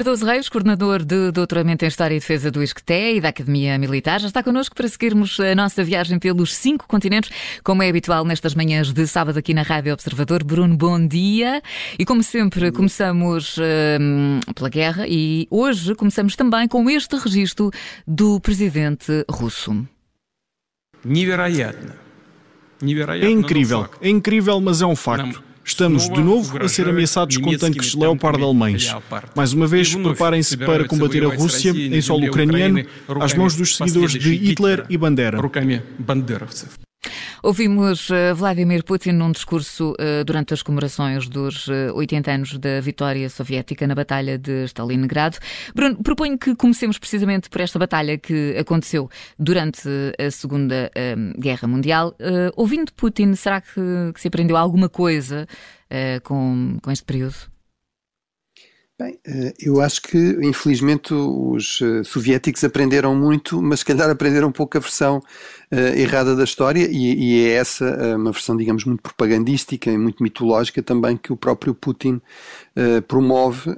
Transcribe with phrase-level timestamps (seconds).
[0.00, 4.18] Cardoso Reis, coordenador de doutoramento em História e Defesa do ISCTE e da Academia Militar,
[4.18, 7.30] já está connosco para seguirmos a nossa viagem pelos cinco continentes,
[7.62, 10.42] como é habitual nestas manhãs de sábado aqui na Rádio Observador.
[10.42, 11.60] Bruno, bom dia.
[11.98, 17.70] E como sempre, começamos uh, pela guerra e hoje começamos também com este registro
[18.06, 19.86] do presidente russo.
[23.26, 25.49] É incrível, é incrível, mas é um facto.
[25.64, 28.94] Estamos de novo a ser ameaçados com tanques Leopard alemães.
[29.36, 32.84] Mais uma vez, preparem-se para combater a Rússia em solo ucraniano
[33.20, 35.38] às mãos dos seguidores de Hitler e Bandera.
[37.42, 42.58] Ouvimos uh, Vladimir Putin num discurso uh, durante as comemorações dos uh, eh, 80 anos
[42.58, 45.38] da vitória soviética na Batalha de Stalingrado.
[45.74, 50.90] Bruno, proponho que comecemos precisamente por esta batalha que aconteceu durante a Segunda
[51.38, 52.14] Guerra Mundial.
[52.56, 53.80] ouvindo Putin, será que,
[54.16, 55.46] se aprendeu alguma coisa
[56.22, 57.34] com, com este período?
[58.98, 59.18] Bem,
[59.58, 64.80] eu acho que infelizmente os soviéticos aprenderam muito, mas se calhar aprenderam um pouco a
[64.80, 65.22] versão
[65.72, 69.96] uh, errada da história e, e é essa uh, uma versão, digamos, muito propagandística e
[69.96, 72.20] muito mitológica também que o próprio Putin
[72.76, 73.70] uh, promove.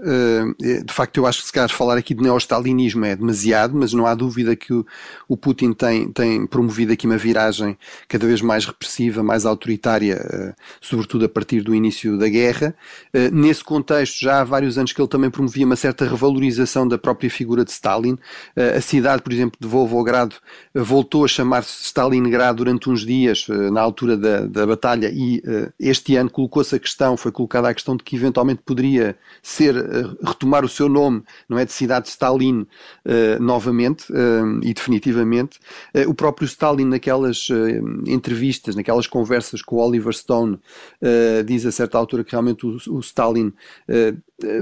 [0.85, 4.07] de facto, eu acho que se calhar falar aqui de neostalinismo é demasiado, mas não
[4.07, 4.87] há dúvida que o,
[5.29, 7.77] o, Putin tem, tem promovido aqui uma viragem
[8.09, 12.75] cada vez mais repressiva, mais autoritária, sobretudo a partir do início da guerra.
[13.33, 17.31] nesse contexto, já há vários anos que ele também promovia uma certa revalorização da própria
[17.31, 18.17] figura de Stalin.
[18.57, 20.37] a cidade, por exemplo, de Volgogrado
[20.75, 25.73] voltou a chamar-se Stalingrado durante uns dias, eh, na altura da, da batalha, e uh,
[25.81, 30.17] este ano colocou-se a questão, foi colocada a questão de que eventualmente poderia ser, uh,
[30.23, 32.67] retomar o seu nome, não é, de cidade de Stalin,
[33.41, 34.07] novamente
[34.63, 35.59] e definitivamente.
[36.07, 37.49] o próprio Stalin, naquelas
[38.07, 40.59] entrevistas, naquelas conversas com o Oliver Stone,
[41.45, 43.53] diz a certa altura que realmente o, o Stalin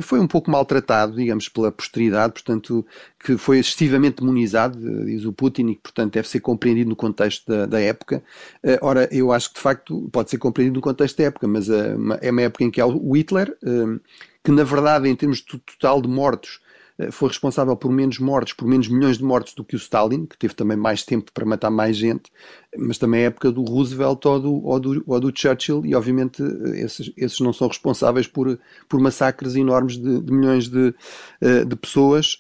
[0.03, 2.87] foi um pouco maltratado, digamos, pela posteridade, portanto,
[3.19, 7.10] que foi excessivamente demonizado, diz o Putin, e que, portanto, deve ser compreendido no contexto
[7.47, 8.23] da, da época.
[8.65, 11.69] Uh, ora, eu acho que, de facto, pode ser compreendido no contexto da época, mas
[11.69, 14.01] uh, é uma época em que há o Hitler, uh,
[14.43, 16.70] que, na verdade, em termos total de mortos, eh,
[17.11, 20.37] foi responsável por menos mortes, por menos milhões de mortes do que o Stalin, que
[20.37, 22.31] teve também mais tempo para matar mais gente,
[22.77, 26.43] mas também a época do Roosevelt ou do, ou do, ou do Churchill, e obviamente
[26.43, 30.95] eh, esses, esses, não são responsáveis por, por massacres enormes de, de milhões de,
[31.41, 32.37] eh, de pessoas.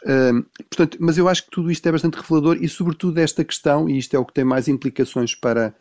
[0.68, 3.98] Portanto, mas eu acho que tudo isto é bastante revelador e, sobretudo, esta questão, e
[3.98, 5.74] isto é o que tem mais implicações para,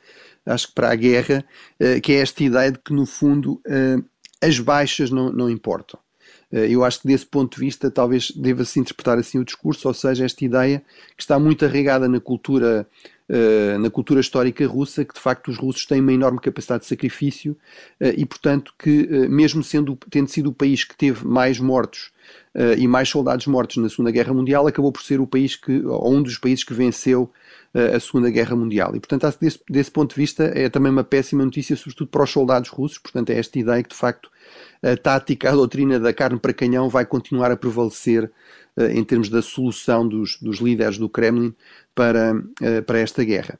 [0.46, 1.44] acho que para a guerra,
[2.04, 3.62] que é esta ideia de que, no fundo,
[4.42, 6.00] as baixas não, não importam.
[6.52, 9.94] Eh, eu acho que desse ponto de vista talvez deva-se interpretar assim o discurso, ou
[9.94, 10.84] seja, esta ideia
[11.16, 12.88] que está muito arraigada na cultura
[13.32, 16.90] Uh, na cultura histórica russa, que de facto os russos têm uma enorme capacidade de
[16.90, 17.56] sacrifício
[18.02, 22.10] uh, e, portanto, que mesmo sendo, tendo sido o país que teve mais mortos
[22.78, 26.14] e mais soldados mortos na Segunda Guerra Mundial, acabou por ser o país que, ou
[26.14, 27.32] um dos países que venceu
[27.74, 28.96] a Segunda Guerra Mundial.
[28.96, 32.32] E, portanto, desse, desse ponto de vista, é também uma péssima notícia, sobretudo para os
[32.32, 32.98] soldados russos.
[32.98, 34.30] Portanto, é esta ideia que, de facto,
[34.82, 38.32] a tática, a doutrina da carne para canhão vai continuar a prevalecer
[38.78, 41.54] uh, em termos da solução dos, dos líderes do Kremlin
[41.94, 43.60] para, uh, para esta guerra.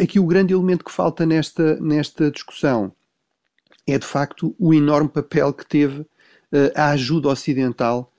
[0.00, 2.92] Aqui o grande elemento que falta nesta, nesta discussão
[3.86, 6.06] é de facto o enorme papel que teve uh,
[6.74, 8.10] a ajuda ocidental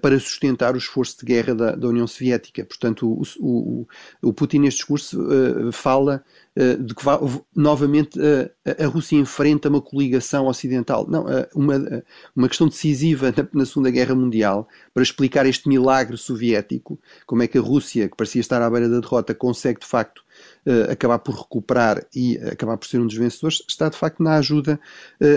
[0.00, 2.64] para sustentar o esforço de guerra da, da União Soviética.
[2.64, 3.88] Portanto, o, o,
[4.22, 6.24] o Putin neste discurso uh, fala
[6.56, 7.02] uh, de que
[7.54, 8.18] novamente
[8.78, 11.06] a Rússia enfrenta uma coligação ocidental.
[11.08, 16.98] Não, uma, uma questão decisiva na, na, Segunda Guerra Mundial para explicar este milagre soviético,
[17.26, 20.22] como é que a Rússia, que parecia estar à beira da derrota, consegue de facto
[20.90, 24.80] acabar por recuperar e acabar por ser um dos vencedores, está de facto na ajuda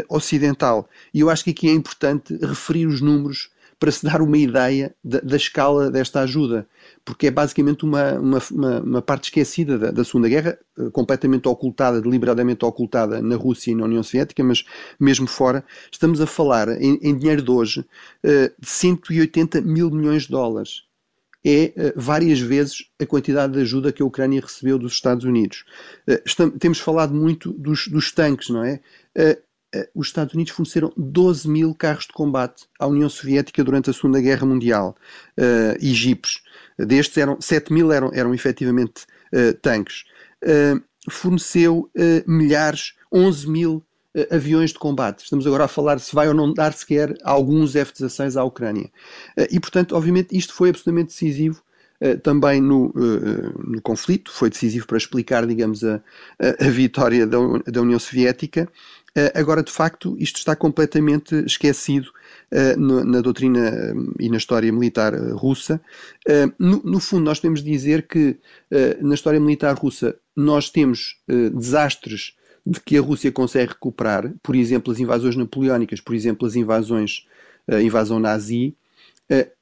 [0.09, 0.89] ocidental.
[1.13, 3.49] E eu acho que aqui é importante referir os números
[3.79, 6.67] para se dar uma ideia da, da escala desta ajuda,
[7.05, 11.47] porque é basicamente uma, uma, uma, uma parte esquecida da, da, Segunda Guerra, eh, completamente
[11.47, 14.65] ocultada, deliberadamente ocultada na Rússia e na União Soviética, mas
[15.00, 20.24] mesmo fora, estamos a falar em, em dinheiro de hoje uh, de 180 mil milhões
[20.24, 20.83] de dólares.
[21.45, 25.65] É uh, várias vezes a quantidade de ajuda que a Ucrânia recebeu dos Estados Unidos.
[26.25, 28.79] Estamos, temos falado muito dos, dos tanques, não é?
[29.18, 29.39] Eh,
[29.93, 34.21] os Estados Unidos forneceram 12 mil carros de combate à União Soviética durante a Segunda
[34.21, 34.95] Guerra Mundial
[35.37, 35.93] uh, e.
[36.79, 40.03] Destes, eram, 7 mil eram, eram efetivamente uh, tanques.
[40.43, 41.89] Uh, forneceu
[42.27, 43.83] milhares, 11 mil
[44.29, 45.23] aviões de combate.
[45.23, 48.91] Estamos agora a falar se vai ou não dar sequer alguns F-16 à Ucrânia.
[49.49, 51.63] e, portanto, obviamente, isto foi absolutamente decisivo
[52.21, 56.01] também no, no, conflito, foi decisivo para explicar, digamos, a,
[56.59, 58.69] a, vitória da, da, União Soviética,
[59.15, 62.09] eh, agora, de facto, isto está completamente esquecido
[62.51, 65.81] uh, na doutrina e na história militar russa.
[66.59, 68.38] No, no, fundo, nós podemos dizer que
[69.01, 74.91] na história militar russa nós temos desastres de que a Rússia consegue recuperar, por exemplo,
[74.91, 77.25] as invasões napoleónicas, por exemplo, as invasões,
[77.67, 78.75] a invasão nazi,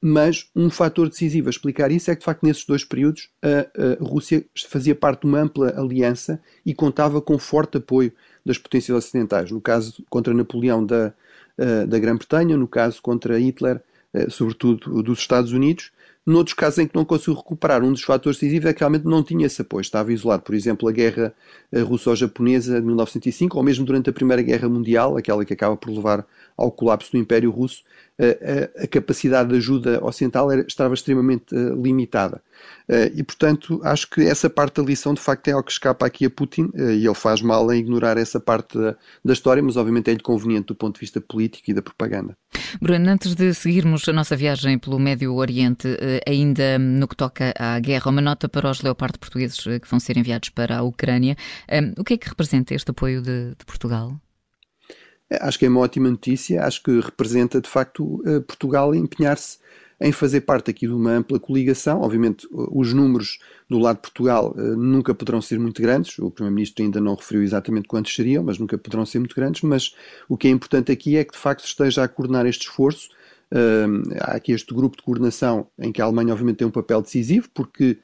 [0.00, 4.00] mas um fator decisivo a explicar isso é que, de facto, nesses dois períodos, a,
[4.00, 8.12] a Rússia fazia parte de uma ampla aliança e contava com forte apoio
[8.44, 9.50] das potências ocidentais.
[9.50, 11.12] No caso contra Napoleão da,
[11.88, 13.82] da Grã-Bretanha, no caso contra Hitler,
[14.30, 15.90] sobretudo dos Estados Unidos.
[16.26, 19.22] Noutros casos em que não conseguiu recuperar, um dos fatores decisivos é que realmente não
[19.22, 20.42] tinha esse apoio, estava isolado.
[20.42, 21.32] Por exemplo, a guerra
[21.72, 26.26] russo-japonesa de 1905, ou mesmo durante a Primeira Guerra Mundial, aquela que acaba por levar
[26.56, 27.84] ao colapso do Império Russo,
[28.18, 32.40] a, a capacidade de ajuda ocidental era, estava extremamente uh, limitada.
[32.88, 36.06] Uh, e, portanto, acho que essa parte da lição, de facto, é algo que escapa
[36.06, 39.62] aqui a Putin, uh, e ele faz mal em ignorar essa parte da, da história,
[39.62, 42.36] mas obviamente é-lhe conveniente do ponto de vista político e da propaganda.
[42.80, 45.88] Bruno, antes de seguirmos a nossa viagem pelo Médio Oriente,
[46.26, 50.16] ainda no que toca à guerra, uma nota para os leopardos portugueses que vão ser
[50.16, 51.36] enviados para a Ucrânia.
[51.98, 54.14] o que é que representa este apoio de, de Portugal?
[55.30, 59.58] É, acho que é uma ótima notícia, acho que representa de facto eh, Portugal empenhar-se
[60.00, 62.02] em fazer parte aqui de uma ampla coligação.
[62.02, 66.84] Obviamente, os números do lado de Portugal eh, nunca poderão ser muito grandes, o Primeiro-Ministro
[66.84, 69.62] ainda não referiu exatamente quantos seriam, mas nunca poderão ser muito grandes.
[69.62, 69.94] Mas
[70.28, 73.08] o que é importante aqui é que de facto esteja a coordenar este esforço.
[74.20, 77.48] Há aqui este grupo de coordenação em que a Alemanha, obviamente, tem um papel decisivo,
[77.54, 77.98] porque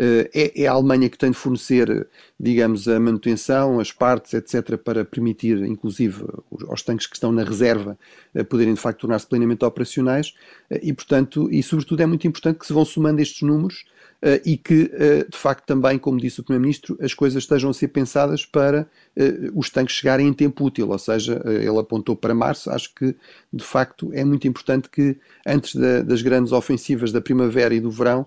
[0.00, 2.08] eh, é, é, a Alemanha que tem de fornecer,
[2.38, 6.24] digamos, a manutenção, as partes, etc., para permitir, inclusive,
[6.68, 7.98] aos tanques que estão na reserva
[8.32, 10.34] eh, poderem de facto tornar-se plenamente operacionais.
[10.70, 13.84] Eh, e, portanto, e sobretudo é muito importante que se vão somando estes números
[14.20, 17.74] Uh, e que, uh, de facto, também, como disse o Primeiro-Ministro, as coisas estejam a
[17.74, 18.82] ser pensadas para
[19.16, 22.68] uh, os tanques chegarem em tempo útil, ou seja, ele apontou para março.
[22.68, 23.14] Acho que,
[23.52, 25.16] de facto, é muito importante que,
[25.46, 28.26] antes da, das grandes ofensivas da primavera e do verão,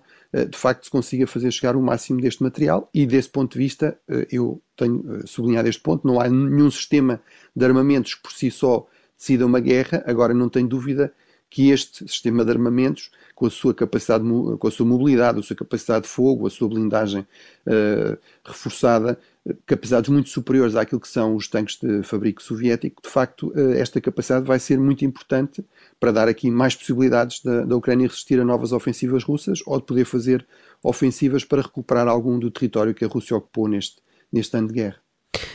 [0.49, 2.89] de facto se consiga fazer chegar o máximo deste material.
[2.93, 3.99] E desse ponto de vista
[4.31, 7.19] eu tenho sublinhado este ponto, não há nenhum sistema
[7.53, 11.13] de armamentos que por si só decida uma guerra, agora não tenho dúvida
[11.51, 14.24] que este sistema de armamentos, com a sua capacidade,
[14.57, 17.27] com a sua mobilidade, a sua capacidade de fogo, a sua blindagem
[17.68, 19.19] uh, reforçada,
[19.65, 24.00] capacidades muito superiores àquilo que são os tanques de fabrico soviético, de facto, uh, esta
[24.00, 25.62] capacidade vai ser muito importante
[26.00, 29.86] para dar aqui mais possibilidades da, da Ucrânia resistir a novas ofensivas russas ou de
[29.86, 30.48] poder fazer
[30.81, 33.98] ofensivas para recuperar algum do território que a Rússia ocupou neste,
[34.31, 35.00] neste ano de guerra.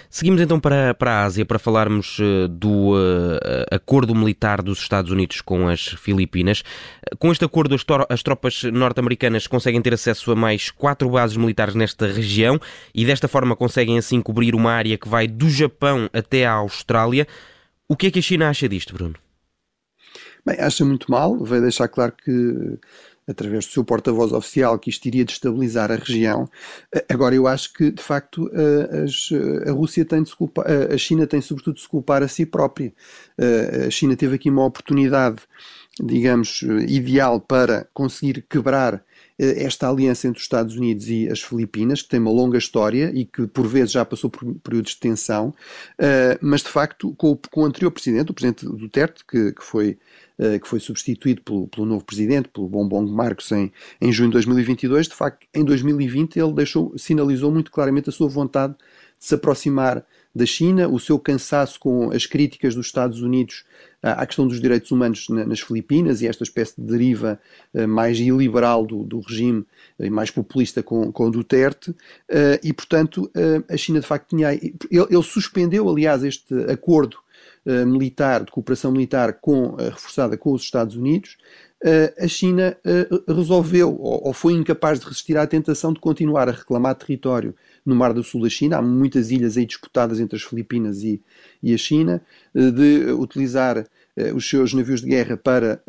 [0.08, 3.38] Seguimos então para, para a Ásia para falarmos uh, do uh,
[3.70, 6.62] acordo militar dos Estados Unidos com as Filipinas.
[7.18, 11.74] Com este acordo, as, as tropas norte-americanas conseguem ter acesso a mais quatro bases militares
[11.74, 12.58] nesta região
[12.94, 17.26] e desta forma conseguem assim cobrir uma área que vai do Japão até à Austrália.
[17.86, 19.16] O que é que a China acha disto, Bruno?
[20.46, 22.78] Bem, acha muito mal, vai deixar claro que
[23.26, 26.48] através do seu porta-voz oficial, que isto iria destabilizar a região.
[27.08, 28.50] Agora, eu acho que, de facto,
[29.66, 32.46] a, Rússia tem de se culpar, a China tem sobretudo de se culpar a si
[32.46, 32.92] própria.
[33.86, 35.38] A China teve aqui uma oportunidade,
[36.00, 39.04] digamos, ideal para conseguir quebrar
[39.38, 43.24] esta aliança entre os Estados Unidos e as Filipinas, que tem uma longa história e
[43.24, 45.54] que por vezes já passou por períodos de tensão,
[46.40, 49.98] mas de facto com o, com o anterior presidente, o presidente Duterte, que, que foi
[50.38, 54.34] eh, que foi substituído pelo, pelo novo presidente, pelo Bombong Marcos, em, em junho de
[54.34, 55.08] 2022.
[55.08, 60.04] De facto, em 2020 ele deixou, sinalizou muito claramente a sua vontade de se aproximar
[60.36, 63.64] da China, o seu cansaço com as críticas dos Estados Unidos
[64.02, 67.40] à questão dos direitos humanos nas Filipinas e esta espécie de deriva
[67.72, 69.64] eh, mais iliberal do, do regime
[69.98, 71.94] e mais populista com, com Duterte.
[72.62, 73.30] E, portanto,
[73.68, 74.52] a China de facto tinha.
[74.52, 77.16] Ele, ele suspendeu, aliás, este acordo
[77.64, 81.36] militar, de cooperação militar com, reforçada com os Estados Unidos,
[82.18, 82.76] a China
[83.26, 87.54] resolveu ou, foi incapaz de resistir à tentação de continuar a reclamar território
[87.86, 88.78] no Mar do Sul da China.
[88.78, 91.22] Há muitas ilhas aí disputadas entre as Filipinas e,
[91.62, 92.20] e a China,
[92.52, 93.86] de utilizar
[94.34, 95.82] os seus navios de guerra para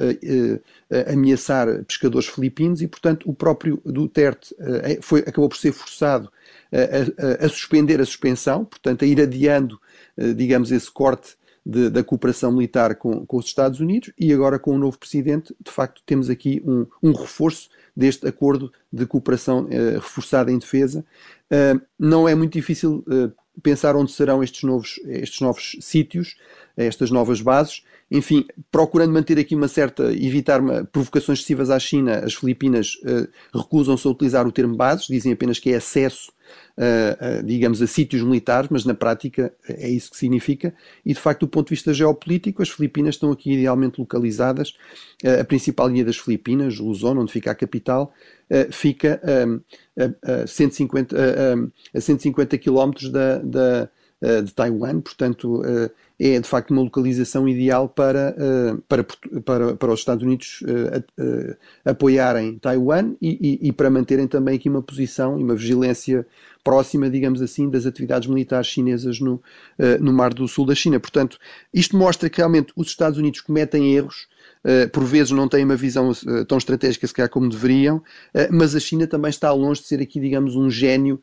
[1.08, 4.54] ameaçar pescadores filipinos e, portanto, o próprio Duterte
[5.02, 6.30] foi, acabou por ser forçado
[6.72, 9.80] a, a, a, suspender a suspensão, portanto, a ir adiando,
[10.36, 11.38] digamos, esse corte
[11.70, 15.54] de, da cooperação militar com, com, os Estados Unidos e agora com o novo presidente,
[15.60, 21.04] de facto, temos aqui um, um reforço deste acordo de cooperação eh, reforçada em defesa.
[21.52, 23.32] Uh, não é muito difícil uh,
[23.62, 26.38] pensar onde serão estes novos, estes novos sítios,
[26.78, 27.84] estas novas bases.
[28.10, 33.28] Enfim, procurando manter aqui uma certa, evitar uma, provocações excessivas à China, as Filipinas uh,
[33.58, 36.32] recusam-se a utilizar o termo bases, dizem apenas que é acesso,
[36.78, 40.74] uh, uh, digamos, a sítios militares, mas na prática é isso que significa.
[41.06, 44.74] E de facto, do ponto de vista geopolítico, as Filipinas estão aqui idealmente localizadas.
[45.40, 48.14] a principal linha das Filipinas, Luzon, onde fica a capital,
[48.72, 49.22] fica
[49.98, 53.90] a, a, 150, a, a 150 quilómetros da, da
[54.44, 55.62] de Taiwan, portanto
[56.20, 59.06] é de facto uma localização ideal para, uh, para,
[59.46, 60.64] para, para os Estados Unidos
[61.86, 66.26] apoiarem Taiwan e, e, e, para manterem também aqui uma posição e uma vigilância
[66.64, 69.42] próxima, digamos assim, das atividades militares chinesas no,
[70.02, 71.00] no Mar do Sul da China.
[71.00, 71.38] Portanto,
[71.72, 74.37] isto mostra que realmente os Estados Unidos cometem erros eh,
[74.92, 78.76] por vezes não têm uma visão eh, tão estratégica se calhar como deveriam, eh, mas
[78.76, 81.22] a China também está longe de ser aqui, digamos, um gênio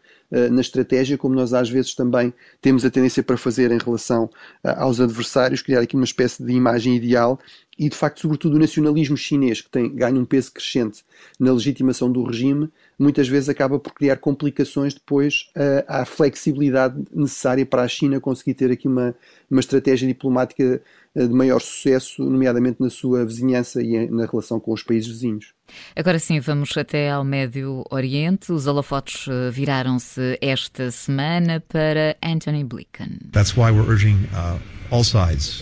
[0.51, 4.29] na estratégia, como nós às vezes também temos a tendência para fazer em relação
[4.65, 7.39] aos adversários, criar aqui uma espécie de imagem ideal
[7.79, 11.05] e de facto, sobretudo, o nacionalismo chinês, que tem, ganha um peso crescente
[11.39, 15.51] na legitimação do regime, muitas vezes acaba por criar complicações depois
[15.87, 19.15] à flexibilidade necessária para a China conseguir ter aqui uma,
[19.49, 20.83] uma estratégia diplomática
[21.15, 25.53] de maior sucesso, nomeadamente na sua vizinhança e na relação com os países vizinhos.
[25.95, 28.53] Agora sim, vamos até ao Médio Oriente.
[28.53, 33.19] Os holofotes uh, viraram-se esta semana para Anthony Blinken.
[33.33, 34.59] That's why we're urging uh...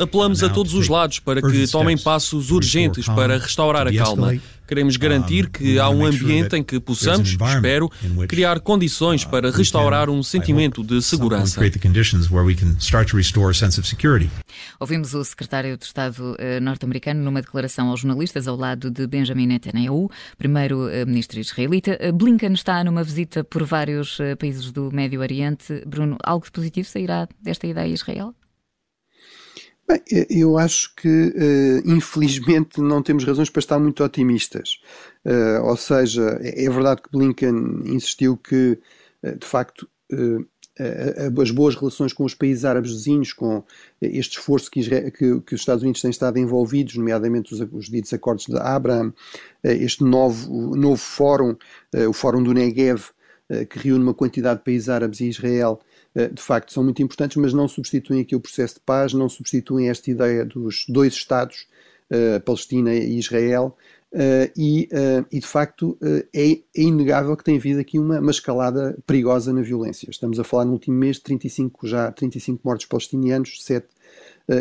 [0.00, 4.35] Apelamos a todos os lados para que tomem passos urgentes para restaurar a calma.
[4.73, 7.91] Queremos garantir que há um ambiente em que possamos, espero,
[8.26, 11.61] criar condições para restaurar um sentimento de segurança.
[14.81, 19.47] Ouvimos o secretário de Estado eh, norte-americano numa declaração aos jornalistas ao lado de Benjamin
[19.47, 21.99] Netanyahu, primeiro-ministro israelita.
[22.00, 25.83] Eh, Blinken está numa visita por vários eh, países do Médio Oriente.
[25.87, 28.35] Bruno, algo de positivo sairá desta ideia a Israel?
[29.92, 34.80] Bem, eu acho que, uh, infelizmente, não temos razões para estar muito otimistas.
[35.22, 38.78] Uh, ou seja, é, é verdade que Blinken insistiu que,
[39.22, 39.87] uh, de facto,
[41.40, 43.62] as boas relações com os países árabes vizinhos, com
[44.00, 47.87] este esforço que, Israel, que, que, os Estados Unidos têm estado envolvidos, nomeadamente os, os
[47.88, 49.12] ditos acordos de Abraham,
[49.62, 51.56] este novo, novo fórum,
[52.08, 53.04] o Fórum do Negev,
[53.70, 57.37] que reúne uma quantidade de países árabes e Israel, eh, de facto são muito importantes,
[57.37, 61.66] mas não substituem aqui o processo de paz, não substituem esta ideia dos dois Estados,
[62.11, 63.76] uh, Palestina e Israel,
[64.12, 64.88] uh, e,
[65.31, 65.97] e, de facto
[66.35, 70.11] é, é, inegável que tem havido aqui uma, uma, escalada perigosa na violência.
[70.11, 73.87] Estamos a falar no último mês de 35, já 35 mortos palestinianos, 7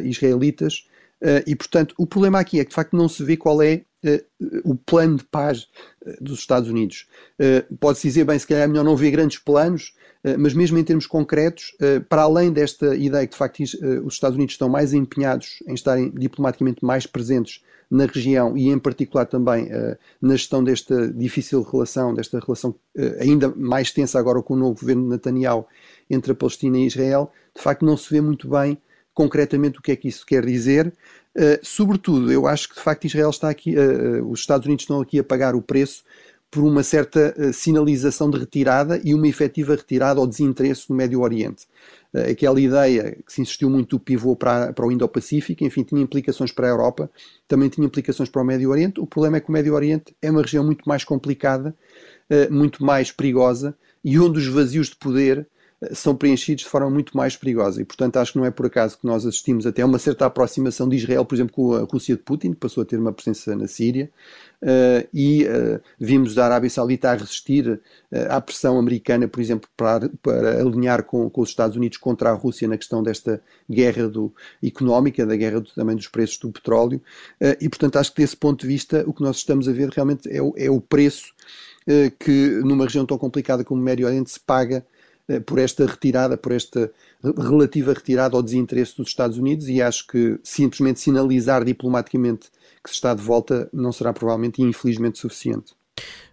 [0.03, 0.87] israelitas,
[1.45, 3.81] e portanto o problema aqui é que de facto não se vê qual é
[4.63, 5.67] o plano de paz
[6.19, 7.07] dos Estados Unidos.
[7.79, 10.83] Pode-se dizer, bem, se calhar é melhor não ver grandes planos, eh, mas mesmo em
[10.83, 14.69] termos concretos, eh, para além desta ideia que de facto eh, os Estados Unidos estão
[14.69, 19.69] mais empenhados em estarem diplomaticamente mais presentes na região e em particular também
[20.21, 22.73] na gestão desta difícil relação, desta relação
[23.19, 25.65] ainda mais tensa agora com o novo governo de Netanyahu
[26.09, 28.77] entre a Palestina e Israel, de facto não se vê muito bem
[29.13, 30.93] concretamente o que é que isso quer dizer.
[31.63, 33.75] sobretudo, eu acho que de facto Israel está aqui,
[34.27, 36.03] os Estados Unidos estão aqui a pagar o preço
[36.51, 41.21] por uma certa uh, sinalização de retirada e uma efetiva retirada ou desinteresse no Médio
[41.21, 41.65] Oriente.
[42.13, 46.01] Uh, aquela ideia que se insistiu muito do pivô para, para o Indo-Pacífico, enfim, tinha
[46.01, 47.09] implicações para a Europa,
[47.47, 48.99] também tinha implicações para o Médio Oriente.
[48.99, 51.73] O problema é que o Médio Oriente é uma região muito mais complicada,
[52.29, 55.47] uh, muito mais perigosa e onde os vazios de poder
[55.91, 57.81] são preenchidos de forma muito mais perigosa.
[57.81, 60.27] E, portanto, acho que não é por acaso que nós assistimos até a uma certa
[60.27, 63.11] aproximação de Israel, por exemplo, com a Rússia de Putin, que passou a ter uma
[63.11, 64.11] presença na Síria,
[64.61, 67.79] uh, e uh, vimos a Arábia Saudita a resistir uh,
[68.29, 72.33] à pressão americana, por exemplo, para, para alinhar com, com, os Estados Unidos contra a
[72.33, 74.31] Rússia na questão desta guerra do,
[74.63, 77.01] económica, da guerra do, também dos preços do petróleo.
[77.59, 80.29] e, portanto, acho que desse ponto de vista, o que nós estamos a ver realmente
[80.31, 81.33] é o, é o preço
[82.19, 84.85] que, numa região tão complicada como o Médio Oriente, se paga
[85.45, 86.91] por esta retirada, por esta
[87.23, 92.49] relativa retirada ao desinteresse dos Estados Unidos e acho que simplesmente sinalizar diplomaticamente
[92.83, 95.73] que se está de volta não será provavelmente e infelizmente suficiente.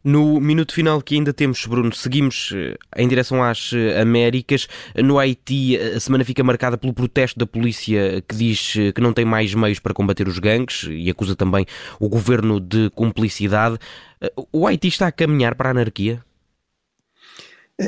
[0.02, 4.68] No minuto final que ainda temos, Bruno, seguimos eh, em direção às eh, Américas.
[4.96, 9.24] No Haiti, a semana fica marcada pelo protesto da polícia que diz que não tem
[9.24, 11.66] mais meios para combater os gangues e acusa também
[12.00, 13.76] o governo de cumplicidade.
[14.52, 16.22] O Haiti está a caminhar para a anarquia?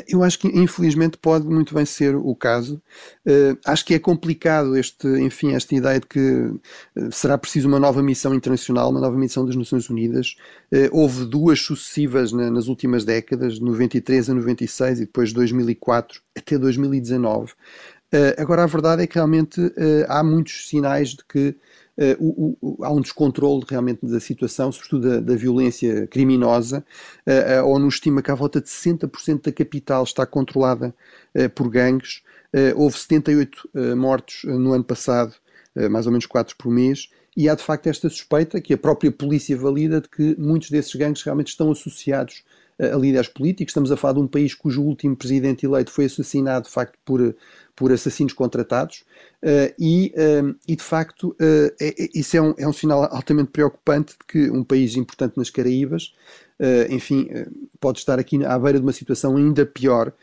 [0.07, 2.81] Eu acho que infelizmente pode muito bem ser o caso.
[3.27, 7.79] Uh, acho que é complicado este, enfim, esta ideia de que uh, será preciso uma
[7.79, 10.37] nova missão internacional, uma nova missão das Nações Unidas.
[10.71, 15.35] Uh, houve duas sucessivas na, nas últimas décadas, de 93 a 96 e depois de
[15.35, 17.51] 2004 até 2019.
[18.37, 19.59] agora a verdade é que realmente
[20.07, 21.55] há muitos sinais de que
[22.19, 26.83] o, o, há um descontrole realmente da situação, sobretudo da, da violência criminosa.
[27.25, 30.93] a ONU estima que à volta de 60% da capital está controlada
[31.55, 32.21] por gangues.
[32.75, 35.33] houve 78 mortos no ano passado,
[35.89, 39.11] mais ou menos 4 por mês e há de facto esta suspeita que a própria
[39.11, 42.43] polícia valida de que muitos desses gangues realmente estão associados
[42.81, 43.71] a líderes políticos.
[43.71, 47.35] Estamos a falar de um país cujo último presidente eleito foi assassinado, de facto, por,
[47.75, 49.03] por assassinos contratados.
[49.41, 53.51] Uh, e, uh, e, de facto, uh, é, isso é um, é um sinal altamente
[53.51, 56.13] preocupante de que um país importante nas Caraíbas,
[56.91, 57.27] enfim,
[57.79, 60.13] pode estar aqui à beira de uma situação ainda pior.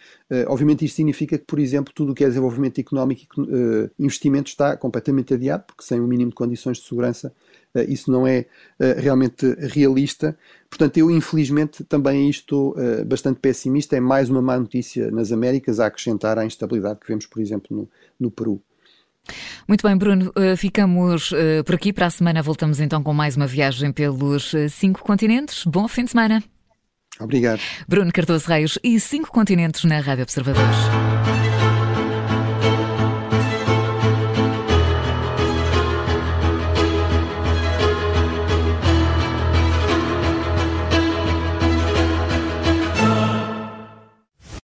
[0.47, 4.77] obviamente, isto significa que, por exemplo, tudo o que é desenvolvimento económico e investimento está
[4.77, 7.33] completamente adiado, porque sem o um mínimo de condições de segurança eh,
[7.89, 8.47] isso não é
[8.79, 10.37] eh, realmente realista.
[10.69, 13.97] Portanto, eu infelizmente também estou eh, bastante pessimista.
[13.97, 17.77] É mais uma má notícia nas Américas a acrescentar à instabilidade que vemos, por exemplo,
[17.77, 18.61] no, no Peru.
[19.67, 21.35] Muito bem, Bruno, ficamos
[21.67, 21.93] por aqui.
[21.93, 25.67] Para a semana voltamos então com mais uma viagem pelos cinco continentes.
[25.67, 26.43] Bom fim de semana.
[27.21, 27.61] Obrigado.
[27.87, 30.77] Bruno Cardoso Reis e cinco continentes na Rádio Observadores.